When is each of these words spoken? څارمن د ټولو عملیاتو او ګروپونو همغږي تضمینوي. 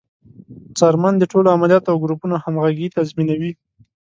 څارمن 0.77 1.13
د 1.17 1.23
ټولو 1.31 1.47
عملیاتو 1.55 1.91
او 1.91 2.01
ګروپونو 2.03 2.35
همغږي 2.43 2.87
تضمینوي. 2.95 3.51